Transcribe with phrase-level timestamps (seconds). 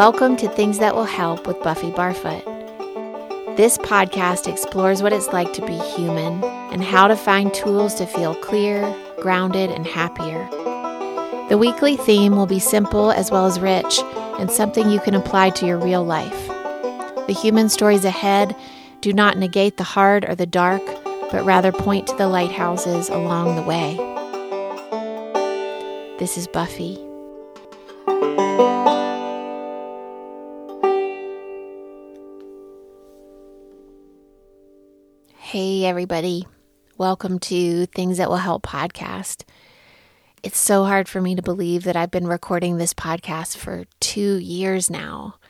[0.00, 2.42] Welcome to Things That Will Help with Buffy Barfoot.
[3.58, 6.42] This podcast explores what it's like to be human
[6.72, 10.48] and how to find tools to feel clear, grounded, and happier.
[11.50, 14.00] The weekly theme will be simple as well as rich
[14.38, 16.48] and something you can apply to your real life.
[17.26, 18.56] The human stories ahead
[19.02, 20.80] do not negate the hard or the dark,
[21.30, 23.96] but rather point to the lighthouses along the way.
[26.18, 27.09] This is Buffy.
[35.50, 36.46] Hey, everybody.
[36.96, 39.42] Welcome to Things That Will Help podcast.
[40.44, 44.38] It's so hard for me to believe that I've been recording this podcast for two
[44.38, 45.40] years now.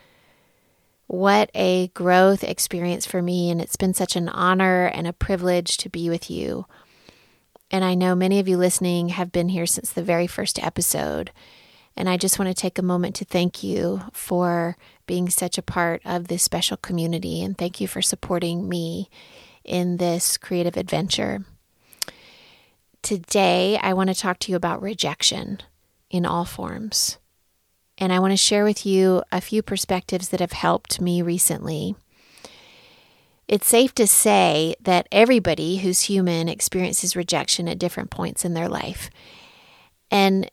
[1.07, 5.77] What a growth experience for me, and it's been such an honor and a privilege
[5.77, 6.65] to be with you.
[7.71, 11.31] And I know many of you listening have been here since the very first episode.
[11.95, 15.63] And I just want to take a moment to thank you for being such a
[15.63, 19.11] part of this special community, and thank you for supporting me
[19.71, 21.45] in this creative adventure.
[23.03, 25.61] Today, I want to talk to you about rejection
[26.11, 27.19] in all forms.
[27.97, 31.95] And I want to share with you a few perspectives that have helped me recently.
[33.47, 38.69] It's safe to say that everybody who's human experiences rejection at different points in their
[38.69, 39.09] life.
[40.11, 40.51] And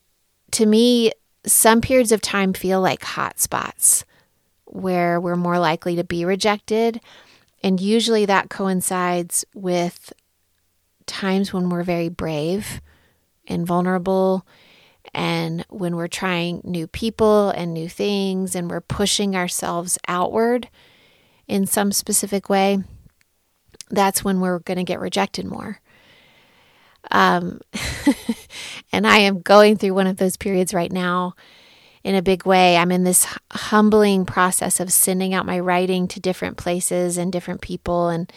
[0.52, 1.12] to me,
[1.45, 4.06] some periods of time feel like hot spots
[4.66, 7.02] where we're more likely to be rejected
[7.64, 10.14] and usually that coincides with
[11.06, 12.82] times when we're very brave
[13.48, 14.46] and vulnerable,
[15.14, 20.70] and when we're trying new people and new things, and we're pushing ourselves outward
[21.48, 22.80] in some specific way.
[23.90, 25.80] That's when we're going to get rejected more.
[27.10, 27.62] Um,
[28.92, 31.36] and I am going through one of those periods right now
[32.04, 32.78] in a big way.
[32.78, 37.62] I'm in this humbling process of sending out my writing to different places and different
[37.62, 38.32] people and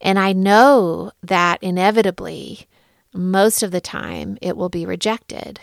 [0.00, 2.66] and I know that inevitably
[3.12, 5.60] most of the time it will be rejected.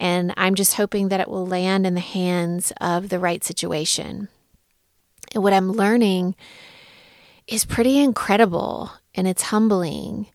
[0.00, 4.28] And I'm just hoping that it will land in the hands of the right situation.
[5.34, 6.36] And what I'm learning
[7.46, 10.28] is pretty incredible and it's humbling,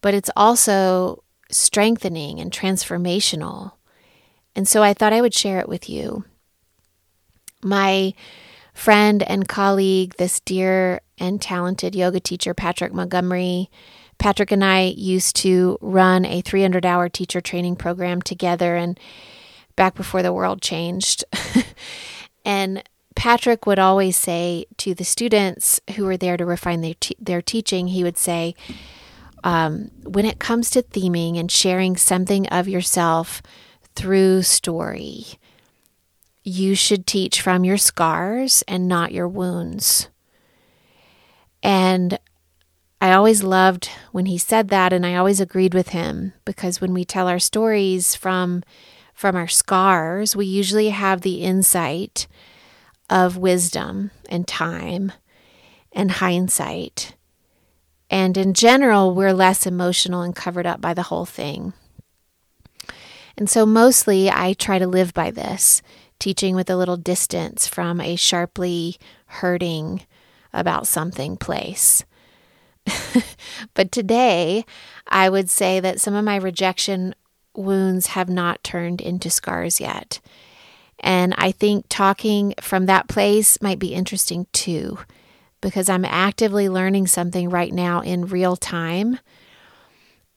[0.00, 3.72] but it's also strengthening and transformational.
[4.54, 6.24] And so I thought I would share it with you.
[7.62, 8.14] My
[8.74, 13.70] friend and colleague, this dear and talented yoga teacher, Patrick Montgomery,
[14.18, 18.98] Patrick and I used to run a 300 hour teacher training program together and
[19.76, 21.24] back before the world changed.
[22.44, 22.82] and
[23.14, 27.88] Patrick would always say to the students who were there to refine their, their teaching,
[27.88, 28.54] he would say,
[29.44, 33.42] um, when it comes to theming and sharing something of yourself
[33.94, 35.26] through story.
[36.42, 40.08] You should teach from your scars and not your wounds.
[41.62, 42.18] And
[43.00, 46.94] I always loved when he said that and I always agreed with him because when
[46.94, 48.62] we tell our stories from
[49.14, 52.26] from our scars, we usually have the insight
[53.10, 55.12] of wisdom and time
[55.92, 57.14] and hindsight.
[58.08, 61.72] And in general, we're less emotional and covered up by the whole thing.
[63.36, 65.82] And so mostly I try to live by this,
[66.18, 70.02] teaching with a little distance from a sharply hurting
[70.52, 72.04] about something place.
[73.74, 74.64] but today,
[75.08, 77.14] I would say that some of my rejection
[77.54, 80.20] wounds have not turned into scars yet.
[81.00, 84.98] And I think talking from that place might be interesting too,
[85.60, 89.18] because I'm actively learning something right now in real time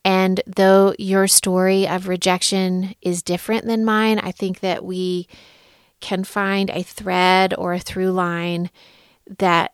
[0.05, 5.27] and though your story of rejection is different than mine, I think that we
[5.99, 8.69] can find a thread or a through line
[9.39, 9.73] that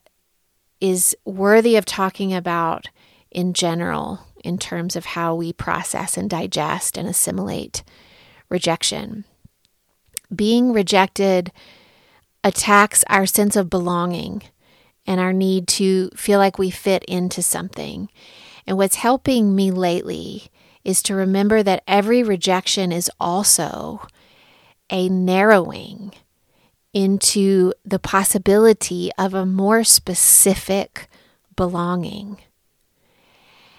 [0.80, 2.88] is worthy of talking about
[3.30, 7.84] in general in terms of how we process and digest and assimilate
[8.48, 9.26] rejection.
[10.34, 11.52] Being rejected
[12.42, 14.44] attacks our sense of belonging
[15.06, 18.08] and our need to feel like we fit into something.
[18.66, 20.50] And what's helping me lately
[20.84, 24.06] is to remember that every rejection is also
[24.90, 26.14] a narrowing
[26.94, 31.08] into the possibility of a more specific
[31.56, 32.38] belonging.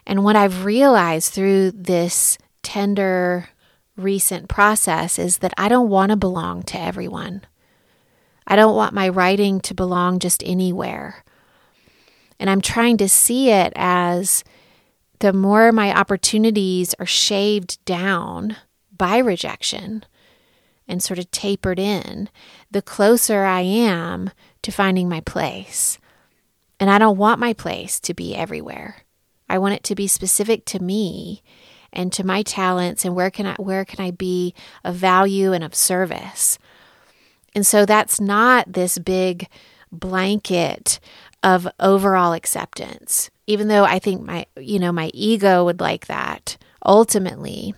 [0.06, 3.50] And what I've realized through this tender
[3.96, 7.42] recent process is that I don't want to belong to everyone.
[8.46, 11.24] I don't want my writing to belong just anywhere.
[12.40, 14.42] And I'm trying to see it as
[15.22, 18.56] the more my opportunities are shaved down
[18.98, 20.04] by rejection,
[20.88, 22.28] and sort of tapered in,
[22.72, 24.30] the closer I am
[24.62, 25.98] to finding my place.
[26.80, 29.04] And I don't want my place to be everywhere.
[29.48, 31.44] I want it to be specific to me
[31.92, 35.62] and to my talents and where can I where can I be of value and
[35.62, 36.58] of service.
[37.54, 39.46] And so that's not this big
[39.92, 40.98] blanket
[41.42, 43.30] of overall acceptance.
[43.46, 47.74] Even though I think my you know my ego would like that ultimately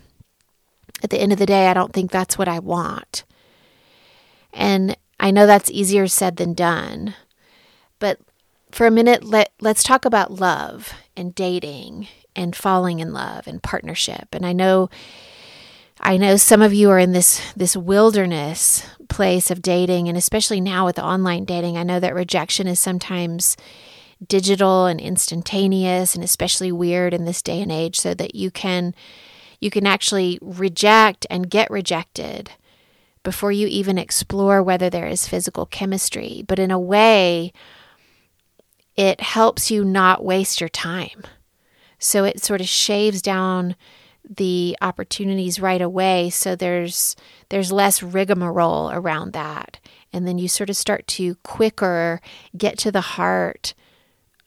[1.02, 3.24] at the end of the day I don't think that's what I want.
[4.52, 7.14] And I know that's easier said than done.
[7.98, 8.18] But
[8.70, 13.62] for a minute let let's talk about love and dating and falling in love and
[13.62, 14.28] partnership.
[14.32, 14.90] And I know
[16.06, 20.60] I know some of you are in this this wilderness place of dating and especially
[20.60, 23.56] now with online dating, I know that rejection is sometimes
[24.26, 28.94] digital and instantaneous and especially weird in this day and age so that you can
[29.60, 32.50] you can actually reject and get rejected
[33.22, 36.44] before you even explore whether there is physical chemistry.
[36.46, 37.50] But in a way,
[38.94, 41.22] it helps you not waste your time.
[41.98, 43.74] So it sort of shaves down
[44.28, 46.30] the opportunities right away.
[46.30, 47.16] So there's
[47.50, 49.78] there's less rigmarole around that.
[50.12, 52.20] And then you sort of start to quicker
[52.56, 53.74] get to the heart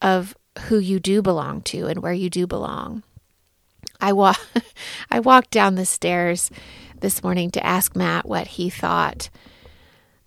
[0.02, 0.36] of
[0.68, 3.04] who you do belong to and where you do belong.
[4.02, 4.40] I walk
[5.12, 6.50] i walked down the stairs
[7.00, 9.30] this morning to ask matt what he thought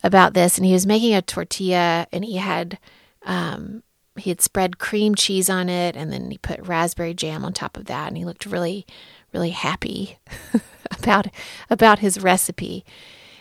[0.02, 0.56] about this.
[0.56, 2.78] And he was making a tortilla and he had
[3.24, 3.82] um,
[4.16, 7.76] he had spread cream cheese on it and then he put raspberry jam on top
[7.76, 8.86] of that and he looked really
[9.32, 10.18] really happy
[10.98, 11.26] about
[11.68, 12.84] about his recipe.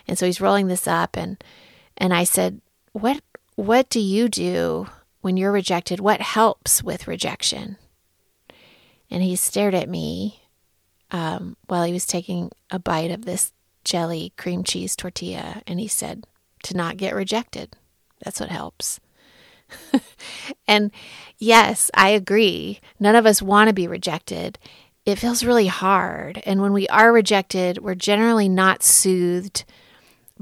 [0.08, 1.42] And so he's rolling this up and
[1.98, 2.62] and I said,
[2.94, 3.22] "What
[3.56, 4.88] what do you do
[5.22, 6.00] when you're rejected?
[6.00, 7.78] What helps with rejection?"
[9.12, 10.42] And he stared at me
[11.12, 13.52] um, while he was taking a bite of this
[13.84, 16.26] jelly cream cheese tortilla, and he said,
[16.64, 17.76] "To not get rejected.
[18.24, 19.00] That's what helps."
[20.68, 20.92] and
[21.38, 22.80] yes, I agree.
[23.00, 24.58] None of us want to be rejected
[25.10, 26.42] it feels really hard.
[26.46, 29.66] And when we are rejected, we're generally not soothed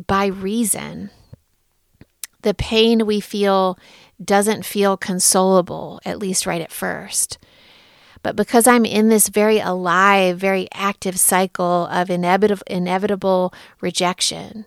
[0.07, 1.09] by reason.
[2.41, 3.77] The pain we feel
[4.23, 7.37] doesn't feel consolable, at least right at first.
[8.23, 14.65] But because I'm in this very alive, very active cycle of inevitable, inevitable rejection,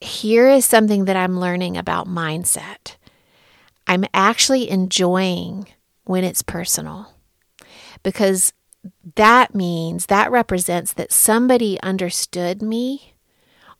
[0.00, 2.96] here is something that I'm learning about mindset.
[3.86, 5.68] I'm actually enjoying
[6.04, 7.12] when it's personal
[8.02, 8.52] because
[9.16, 13.14] that means that represents that somebody understood me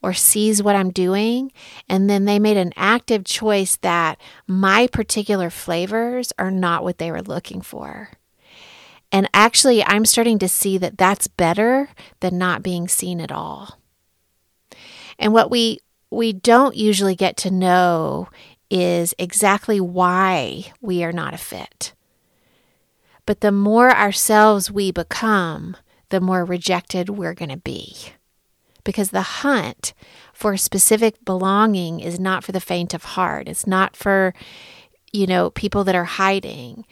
[0.03, 1.51] or sees what I'm doing,
[1.89, 7.11] and then they made an active choice that my particular flavors are not what they
[7.11, 8.11] were looking for.
[9.11, 11.89] And actually, I'm starting to see that that's better
[12.21, 13.79] than not being seen at all.
[15.19, 15.81] And what we
[16.11, 18.29] we don't usually get to know
[18.71, 21.95] is exactly why we are not a fit.
[23.27, 25.77] But the more ourselves we become,
[26.11, 28.13] the more rejected we're going to be.
[28.85, 29.93] Because the hunt
[30.33, 33.49] for specific belonging is not for the faint of heart.
[33.49, 34.33] It's not for,
[35.13, 36.87] you know, people that are hiding.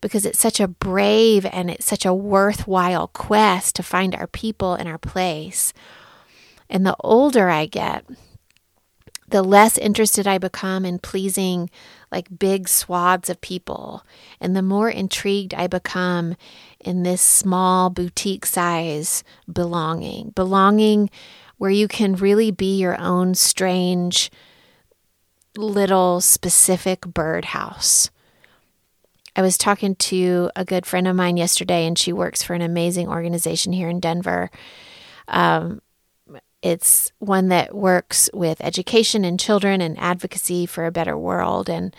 [0.00, 4.74] Because it's such a brave and it's such a worthwhile quest to find our people
[4.74, 5.72] and our place.
[6.68, 8.04] And the older I get,
[9.30, 11.70] the less interested I become in pleasing
[12.12, 14.04] like big swaths of people.
[14.40, 16.36] And the more intrigued I become
[16.80, 21.10] in this small boutique size belonging, belonging
[21.58, 24.30] where you can really be your own strange
[25.56, 28.10] little specific birdhouse.
[29.36, 32.62] I was talking to a good friend of mine yesterday, and she works for an
[32.62, 34.50] amazing organization here in Denver.
[35.28, 35.80] Um,
[36.62, 41.68] it's one that works with education and children and advocacy for a better world.
[41.68, 41.94] And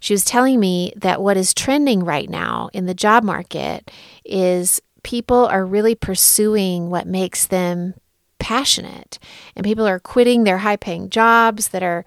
[0.00, 3.90] she was telling me that what is trending right now in the job market
[4.24, 7.94] is people are really pursuing what makes them
[8.38, 9.20] passionate.
[9.54, 12.04] And people are quitting their high paying jobs that are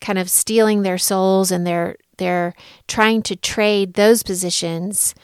[0.00, 2.54] kind of stealing their souls and they're they're
[2.88, 5.14] trying to trade those positions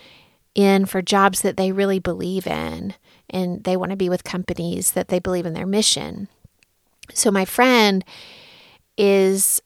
[0.55, 2.95] in for jobs that they really believe in
[3.33, 6.29] and they want to be with companies that they believe in their mission.
[7.15, 8.05] So, my friend
[8.97, 9.61] is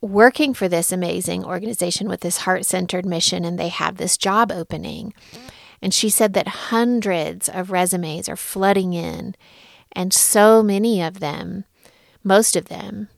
[0.00, 4.50] working for this amazing organization with this heart centered mission, and they have this job
[4.50, 5.12] opening.
[5.82, 9.34] And she said that hundreds of resumes are flooding in,
[9.92, 11.64] and so many of them,
[12.22, 13.08] most of them,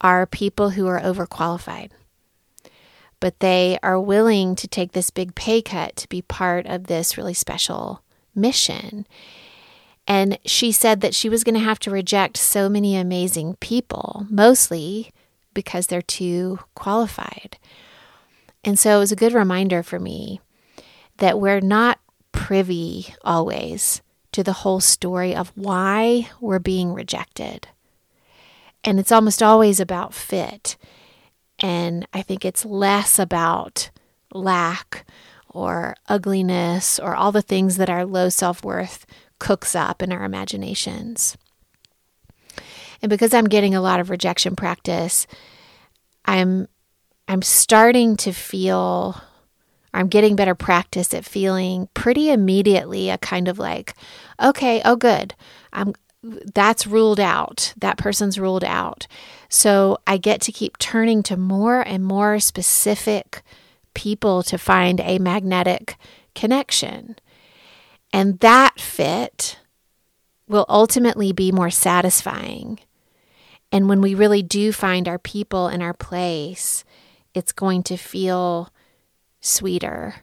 [0.00, 1.90] are people who are overqualified.
[3.20, 7.18] But they are willing to take this big pay cut to be part of this
[7.18, 8.02] really special
[8.34, 9.06] mission.
[10.06, 14.26] And she said that she was going to have to reject so many amazing people,
[14.28, 15.12] mostly
[15.54, 17.58] because they're too qualified.
[18.64, 20.40] And so it was a good reminder for me
[21.18, 22.00] that we're not
[22.32, 27.68] privy always to the whole story of why we're being rejected.
[28.84, 30.76] And it's almost always about fit.
[31.58, 33.90] And I think it's less about
[34.32, 35.06] lack
[35.50, 39.06] or ugliness or all the things that our low self worth
[39.38, 41.36] cooks up in our imaginations.
[43.02, 45.26] And because I'm getting a lot of rejection practice,
[46.24, 46.68] I'm
[47.28, 49.20] I'm starting to feel
[49.92, 53.94] I'm getting better practice at feeling pretty immediately a kind of like,
[54.40, 55.34] okay, oh good.
[55.72, 57.72] I'm that's ruled out.
[57.78, 59.06] That person's ruled out.
[59.48, 63.42] So I get to keep turning to more and more specific
[63.94, 65.96] people to find a magnetic
[66.34, 67.16] connection.
[68.12, 69.58] And that fit
[70.48, 72.80] will ultimately be more satisfying.
[73.72, 76.84] And when we really do find our people and our place,
[77.34, 78.70] it's going to feel
[79.40, 80.16] sweeter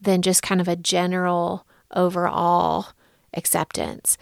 [0.00, 2.88] than just kind of a general overall
[3.34, 4.16] acceptance.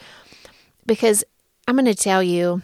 [0.87, 1.23] Because
[1.69, 2.63] I'm going to tell you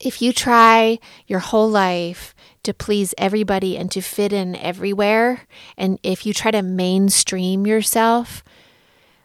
[0.00, 2.33] if you try your whole life
[2.64, 5.42] to please everybody and to fit in everywhere,
[5.76, 8.42] and if you try to mainstream yourself,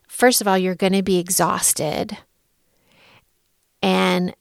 [0.08, 2.18] first of all, you're going to be exhausted.
[3.82, 4.36] And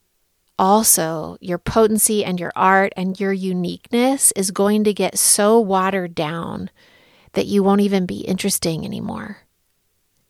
[0.59, 6.15] also, your potency and your art and your uniqueness is going to get so watered
[6.15, 6.71] down
[7.35, 9.39] that you won't even be interesting anymore.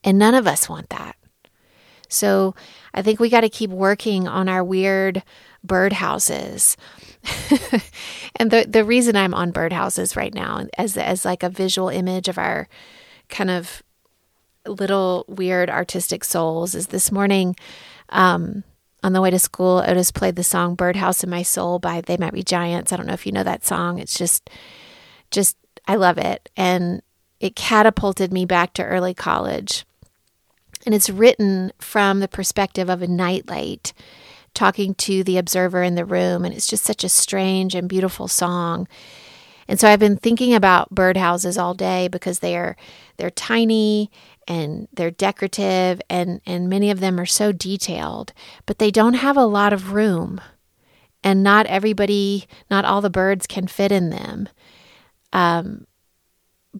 [0.04, 1.16] And none of us want that.
[2.08, 2.54] So
[2.94, 5.22] I think we got to keep working on our weird
[5.66, 6.76] birdhouses.
[8.36, 12.28] and the the reason I'm on birdhouses right now as as like a visual image
[12.28, 12.68] of our
[13.28, 13.82] kind of
[14.66, 17.56] little weird artistic souls is this morning
[18.10, 18.64] um,
[19.02, 22.16] on the way to school Otis played the song Birdhouse in My Soul by They
[22.16, 22.92] Might Be Giants.
[22.92, 23.98] I don't know if you know that song.
[23.98, 24.50] It's just
[25.30, 27.02] just I love it and
[27.40, 29.84] it catapulted me back to early college.
[30.86, 33.92] And it's written from the perspective of a nightlight
[34.58, 36.44] talking to the observer in the room.
[36.44, 38.88] And it's just such a strange and beautiful song.
[39.68, 42.76] And so I've been thinking about birdhouses all day because they are
[43.18, 44.10] they're tiny
[44.48, 48.32] and they're decorative and, and many of them are so detailed,
[48.66, 50.40] but they don't have a lot of room.
[51.22, 54.48] And not everybody, not all the birds can fit in them.
[55.32, 55.86] Um,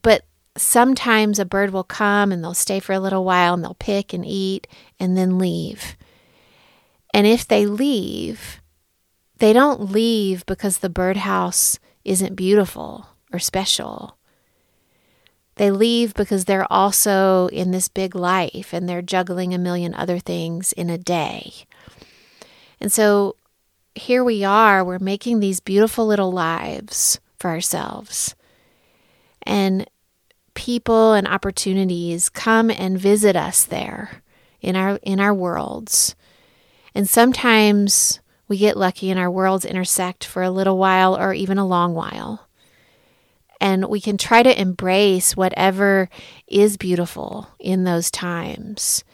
[0.01, 0.25] but
[0.57, 4.13] sometimes a bird will come and they'll stay for a little while and they'll pick
[4.13, 4.67] and eat
[4.99, 5.97] and then leave.
[7.13, 8.61] And if they leave,
[9.39, 14.17] they don't leave because the birdhouse isn't beautiful or special.
[15.57, 20.19] They leave because they're also in this big life and they're juggling a million other
[20.19, 21.53] things in a day.
[22.81, 23.37] And so
[23.95, 28.37] here we are, we're making these beautiful little lives for ourselves.
[29.43, 29.89] And
[30.55, 34.23] people and opportunities come and visit us there
[34.61, 36.15] in our in our worlds.
[36.99, 41.57] And sometimes we get lucky and our worlds intersect for a little while or even
[41.57, 42.49] a long while.
[43.61, 46.09] And we can try to embrace whatever
[46.49, 49.05] is beautiful in those times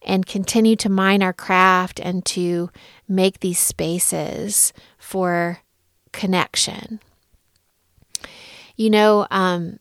[0.00, 2.70] and continue to mine our craft and to
[3.06, 5.58] make these spaces for
[6.12, 7.00] connection.
[8.76, 9.78] You know, um,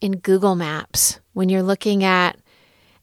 [0.00, 2.38] in Google Maps when you're looking at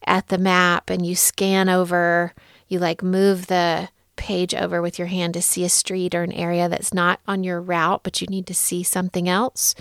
[0.08, 2.34] at the map and you scan over,
[2.68, 6.32] you like move the page over with your hand to see a street or an
[6.32, 9.76] area that's not on your route, but you need to see something else.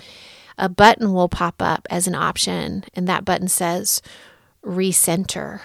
[0.57, 4.01] A button will pop up as an option, and that button says
[4.63, 5.61] recenter.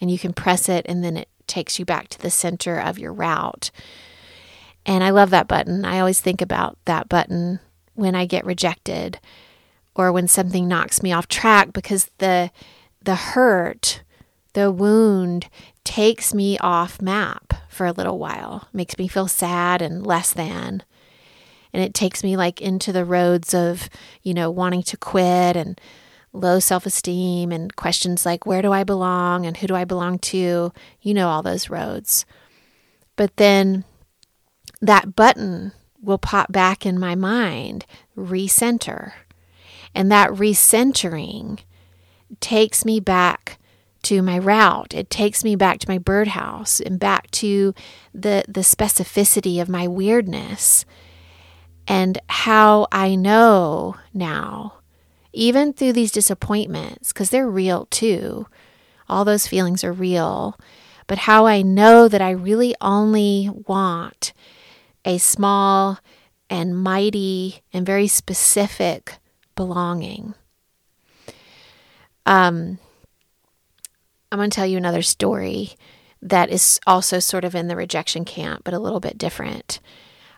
[0.00, 2.98] And you can press it, and then it takes you back to the center of
[2.98, 3.70] your route.
[4.86, 5.84] And I love that button.
[5.84, 7.60] I always think about that button
[7.94, 9.18] when I get rejected
[9.94, 12.50] or when something knocks me off track because the
[13.02, 14.02] the hurt,
[14.52, 15.48] the wound
[15.84, 20.82] takes me off map for a little while, makes me feel sad and less than.
[21.72, 23.88] And it takes me like into the roads of,
[24.22, 25.80] you know, wanting to quit and
[26.32, 30.18] low self esteem and questions like, where do I belong and who do I belong
[30.18, 30.72] to?
[31.00, 32.24] You know, all those roads.
[33.16, 33.84] But then
[34.80, 35.72] that button
[36.02, 37.84] will pop back in my mind
[38.16, 39.12] recenter
[39.94, 41.60] and that recentering
[42.40, 43.58] takes me back
[44.02, 44.94] to my route.
[44.94, 47.74] It takes me back to my birdhouse and back to
[48.14, 50.84] the, the specificity of my weirdness
[51.86, 54.74] and how I know now,
[55.32, 58.46] even through these disappointments, because they're real too.
[59.08, 60.56] All those feelings are real.
[61.10, 64.32] but how I know that I really only want
[65.04, 65.98] a small
[66.48, 69.14] and mighty and very specific
[69.56, 70.34] belonging.
[72.26, 72.78] Um,
[74.30, 75.72] I'm going to tell you another story
[76.22, 79.80] that is also sort of in the rejection camp, but a little bit different.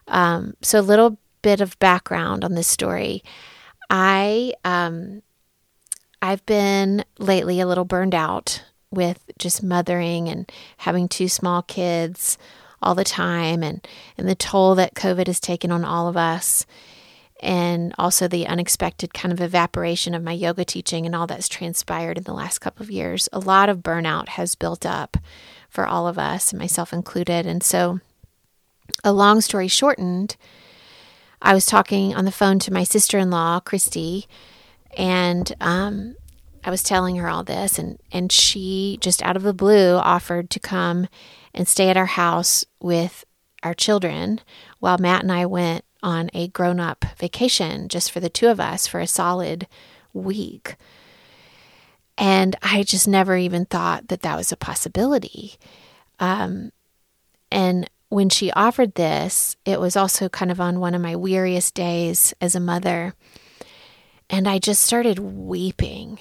[0.08, 3.22] Um, so, a little bit of background on this story.
[3.90, 5.22] I um,
[6.22, 12.38] I've been lately a little burned out with just mothering and having two small kids
[12.80, 16.64] all the time and, and the toll that COVID has taken on all of us.
[17.42, 22.16] And also the unexpected kind of evaporation of my yoga teaching and all that's transpired
[22.16, 23.28] in the last couple of years.
[23.32, 25.16] A lot of burnout has built up
[25.68, 27.44] for all of us, myself included.
[27.44, 27.98] And so,
[29.02, 30.36] a long story shortened,
[31.40, 34.28] I was talking on the phone to my sister in law, Christy,
[34.96, 36.14] and um,
[36.62, 40.50] I was telling her all this, and, and she just out of the blue offered
[40.50, 41.08] to come
[41.52, 43.24] and stay at our house with
[43.62, 44.40] our children
[44.78, 48.60] while Matt and I went on a grown up vacation just for the two of
[48.60, 49.66] us for a solid
[50.12, 50.76] week.
[52.18, 55.54] And I just never even thought that that was a possibility.
[56.20, 56.72] Um,
[57.50, 61.74] and when she offered this, it was also kind of on one of my weariest
[61.74, 63.14] days as a mother.
[64.28, 66.18] And I just started weeping.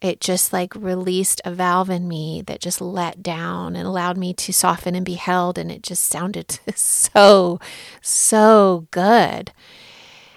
[0.00, 4.32] It just like released a valve in me that just let down and allowed me
[4.34, 5.58] to soften and be held.
[5.58, 7.58] And it just sounded so,
[8.00, 9.52] so good.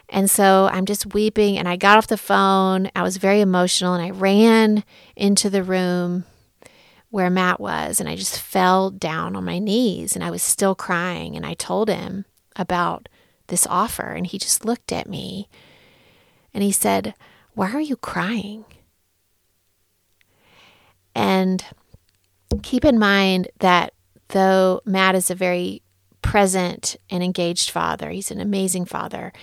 [0.10, 1.58] And so I'm just weeping.
[1.58, 2.90] And I got off the phone.
[2.96, 4.84] I was very emotional and I ran
[5.16, 6.26] into the room
[7.12, 10.74] where Matt was, and I just fell down on my knees and I was still
[10.74, 11.36] crying.
[11.36, 12.26] And I told him
[12.56, 13.10] about
[13.48, 15.50] this offer, and he just looked at me
[16.54, 17.14] and he said,
[17.54, 18.64] Why are you crying?
[21.16, 21.64] And
[22.64, 23.94] keep in mind that
[24.30, 25.82] though Matt is a very
[26.22, 29.34] present and engaged father, he's an amazing father,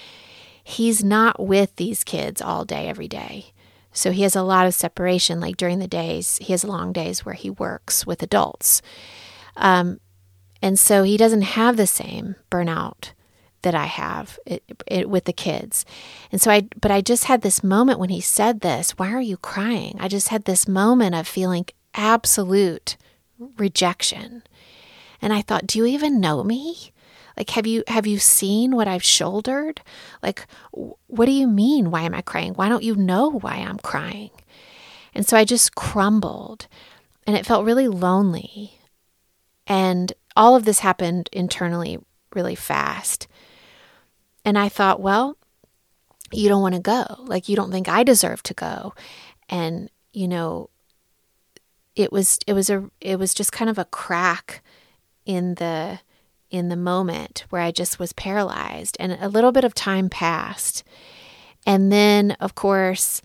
[0.62, 3.52] he's not with these kids all day, every day.
[3.92, 5.40] So he has a lot of separation.
[5.40, 8.82] Like during the days, he has long days where he works with adults.
[9.56, 10.00] Um,
[10.62, 13.12] and so he doesn't have the same burnout
[13.62, 15.84] that I have it, it, with the kids.
[16.30, 19.20] And so I, but I just had this moment when he said this, why are
[19.20, 19.96] you crying?
[20.00, 22.96] I just had this moment of feeling absolute
[23.56, 24.42] rejection.
[25.20, 26.92] And I thought, do you even know me?
[27.36, 29.80] Like, have you have you seen what I've shouldered?
[30.24, 31.92] Like, what do you mean?
[31.92, 32.54] Why am I crying?
[32.54, 34.30] Why don't you know why I'm crying?
[35.14, 36.66] And so I just crumbled,
[37.28, 38.80] and it felt really lonely.
[39.68, 41.98] And all of this happened internally
[42.34, 43.28] really fast.
[44.48, 45.36] And I thought, well,
[46.32, 47.04] you don't want to go.
[47.26, 48.94] Like, you don't think I deserve to go.
[49.50, 50.70] And, you know,
[51.94, 54.62] it was it was a it was just kind of a crack
[55.26, 56.00] in the
[56.50, 58.96] in the moment where I just was paralyzed.
[58.98, 60.82] And a little bit of time passed.
[61.66, 63.20] And then, of course,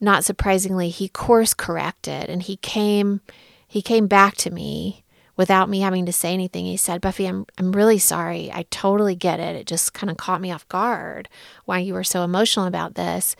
[0.00, 3.22] not surprisingly, he course corrected and he came
[3.66, 5.02] he came back to me
[5.38, 6.66] without me having to say anything.
[6.66, 8.50] He said, Buffy, I'm I'm really sorry.
[8.52, 9.56] I totally get it.
[9.56, 11.30] It just kind of caught me off guard
[11.64, 13.34] why you were so emotional about this.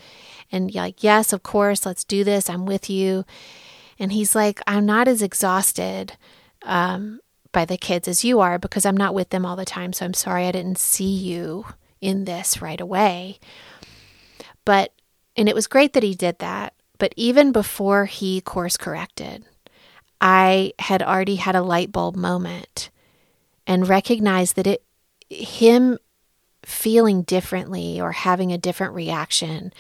[0.51, 2.49] And you're like, yes, of course, let's do this.
[2.49, 3.27] I'm with you.
[3.99, 6.17] And he's like, I'm not as exhausted
[6.63, 7.21] um,
[7.53, 9.93] by the kids as you are because I'm not with them all the time.
[9.93, 11.67] So I'm sorry I didn't see you
[12.01, 13.41] in this right away.
[14.65, 14.93] But,
[15.37, 16.75] and it was great that he did that.
[16.99, 19.45] But even before he course corrected,
[20.21, 22.91] I had already had a light bulb moment
[23.67, 24.83] and recognized that it,
[25.29, 25.99] him
[26.65, 29.73] feeling differently or having a different reaction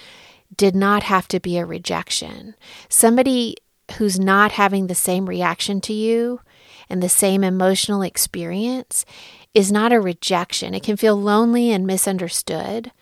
[0.56, 2.54] did not have to be a rejection.
[2.88, 3.56] Somebody
[3.96, 6.40] who's not having the same reaction to you
[6.88, 9.04] and the same emotional experience
[9.54, 10.74] is not a rejection.
[10.74, 12.92] It can feel lonely and misunderstood.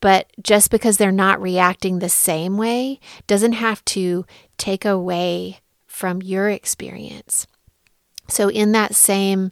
[0.00, 4.24] But just because they're not reacting the same way doesn't have to
[4.58, 5.60] take away
[5.96, 7.46] from your experience.
[8.28, 9.50] So, in that same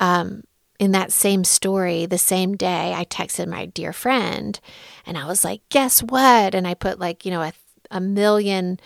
[0.00, 0.42] um,
[0.80, 4.58] in that same story, the same day, I texted my dear friend
[5.06, 6.56] and I was like, guess what?
[6.56, 7.52] And I put like, you know, a,
[7.92, 8.80] a million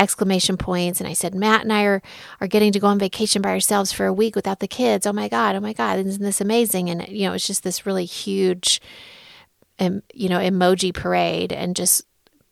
[0.00, 2.02] exclamation points and I said, Matt and I are,
[2.40, 5.06] are getting to go on vacation by ourselves for a week without the kids.
[5.06, 6.90] Oh my God, oh my God, isn't this amazing?
[6.90, 8.80] And, you know, it's just this really huge,
[9.78, 12.02] um, you know, emoji parade and just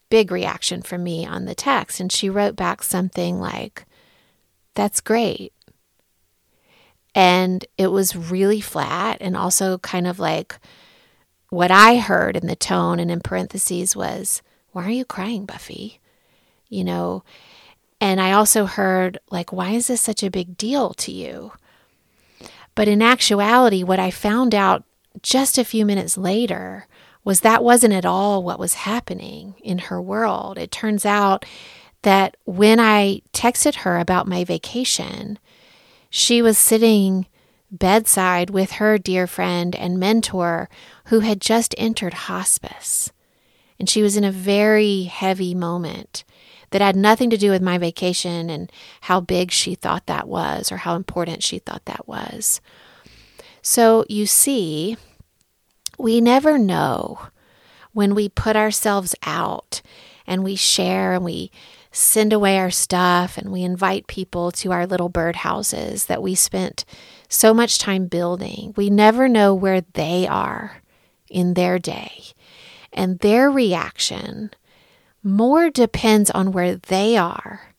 [0.08, 2.00] big reaction from me on the text.
[2.00, 3.84] And she wrote back something like,
[4.74, 5.52] That's great.
[7.14, 10.58] And it was really flat and also kind of like
[11.48, 14.42] what I heard in the tone and in parentheses was,
[14.72, 16.00] Why are you crying, Buffy?
[16.68, 17.22] you know.
[18.00, 21.52] And I also heard, like, why is this such a big deal to you?
[22.74, 24.84] But in actuality, what I found out
[25.22, 26.86] just a few minutes later
[27.26, 30.56] was that wasn't at all what was happening in her world.
[30.56, 31.44] It turns out
[32.02, 35.40] that when I texted her about my vacation,
[36.08, 37.26] she was sitting
[37.68, 40.68] bedside with her dear friend and mentor
[41.06, 43.10] who had just entered hospice.
[43.80, 46.22] And she was in a very heavy moment
[46.70, 50.70] that had nothing to do with my vacation and how big she thought that was
[50.70, 52.60] or how important she thought that was.
[53.62, 54.96] So you see,
[55.98, 57.18] we never know
[57.92, 59.80] when we put ourselves out
[60.26, 61.50] and we share and we
[61.90, 66.84] send away our stuff and we invite people to our little birdhouses that we spent
[67.28, 68.74] so much time building.
[68.76, 70.82] We never know where they are
[71.30, 72.24] in their day.
[72.92, 74.50] And their reaction
[75.22, 77.74] more depends on where they are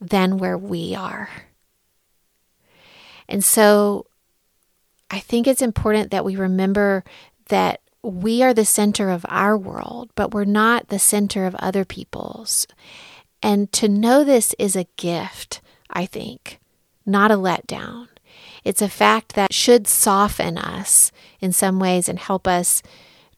[0.00, 1.28] than where we are.
[3.28, 4.06] And so
[5.10, 7.04] I think it's important that we remember
[7.48, 11.84] that we are the center of our world, but we're not the center of other
[11.84, 12.66] people's.
[13.42, 16.60] And to know this is a gift, I think,
[17.06, 18.08] not a letdown.
[18.64, 22.82] It's a fact that should soften us in some ways and help us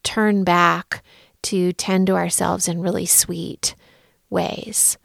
[0.03, 1.03] turn back
[1.42, 3.75] to tend to ourselves in really sweet
[4.31, 4.99] ways.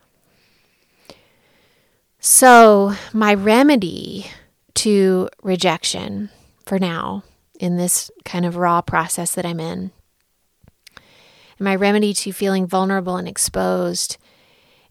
[2.20, 4.28] So, my remedy
[4.76, 6.30] to rejection
[6.66, 7.24] for now,
[7.62, 9.92] in this kind of raw process that I'm in,
[11.58, 14.18] and my remedy to feeling vulnerable and exposed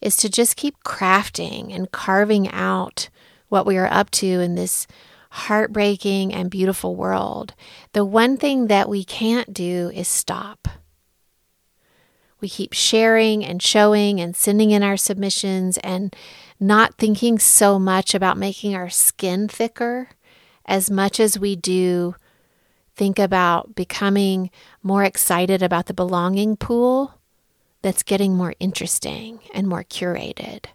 [0.01, 3.09] is to just keep crafting and carving out
[3.49, 4.87] what we are up to in this
[5.31, 7.55] heartbreaking and beautiful world.
[7.93, 10.69] The one thing that we can't do is stop.
[12.41, 16.15] We keep sharing and showing and sending in our submissions and
[16.59, 20.09] not thinking so much about making our skin thicker
[20.65, 22.15] as much as we do
[23.01, 24.51] think about becoming
[24.83, 27.15] more excited about the belonging pool
[27.81, 30.67] that's getting more interesting and more curated.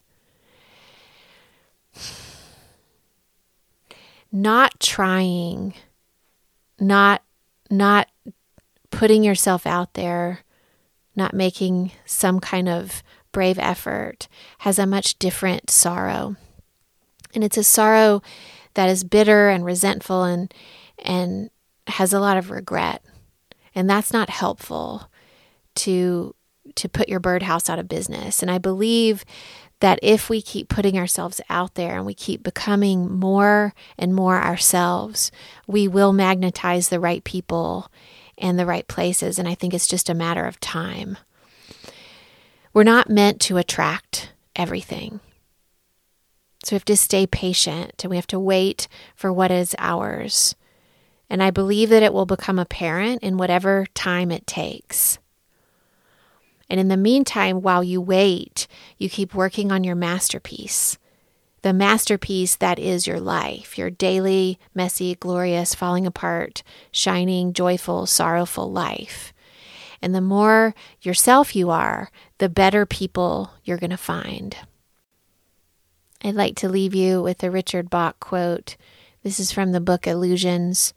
[4.32, 5.76] Not trying,
[6.80, 7.22] not
[7.70, 8.08] not
[8.90, 10.40] putting yourself out there
[11.16, 14.28] not making some kind of brave effort
[14.60, 16.36] has a much different sorrow.
[17.36, 18.22] And it's a sorrow
[18.74, 20.54] that is bitter and resentful and
[21.00, 21.50] and
[21.88, 23.04] has a lot of regret.
[23.74, 25.10] And that's not helpful
[25.76, 26.36] to
[26.74, 28.41] to put your birdhouse out of business.
[28.41, 29.24] And I believe
[29.82, 34.41] that if we keep putting ourselves out there and we keep becoming more and more
[34.41, 35.32] ourselves,
[35.67, 37.91] we will magnetize the right people
[38.38, 39.38] and the right places.
[39.38, 41.17] And I think it's just a matter of time.
[42.74, 45.19] We're not meant to attract everything.
[46.63, 50.56] So we have to stay patient and we have to wait for what is ours.
[51.30, 55.18] And I believe that it will become apparent in whatever time it takes.
[56.70, 60.98] And in the meantime, while you wait, you keep working on your masterpiece
[61.66, 66.62] the masterpiece that is your life, your daily, messy, glorious, falling apart,
[66.92, 69.34] shining, joyful, sorrowful life.
[70.00, 74.56] And the more yourself you are, the better people you're going to find.
[76.24, 78.78] I'd like to leave you with a Richard Bach quote.
[79.24, 80.94] This is from the book Illusions.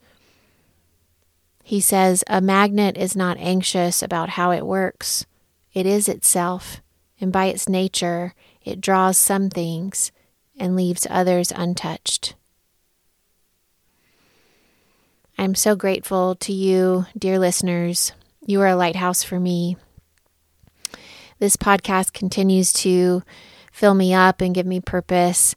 [1.69, 5.27] He says, A magnet is not anxious about how it works.
[5.71, 6.81] It is itself,
[7.21, 8.33] and by its nature,
[8.65, 10.11] it draws some things
[10.57, 12.33] and leaves others untouched.
[15.37, 18.13] I'm so grateful to you, dear listeners.
[18.47, 19.77] You are a lighthouse for me.
[21.37, 23.21] This podcast continues to
[23.71, 25.53] fill me up and give me purpose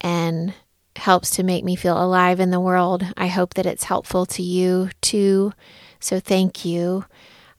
[0.00, 0.54] and
[0.96, 3.04] helps to make me feel alive in the world.
[3.16, 5.52] I hope that it's helpful to you too.
[6.00, 7.04] So thank you.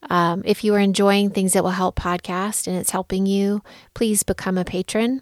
[0.10, 3.62] Um, if you are enjoying things that will help podcast and it's helping you,
[3.94, 5.22] please become a patron.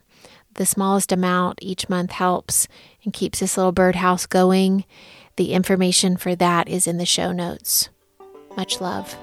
[0.55, 2.67] The smallest amount each month helps
[3.03, 4.85] and keeps this little birdhouse going.
[5.37, 7.89] The information for that is in the show notes.
[8.57, 9.15] Much love.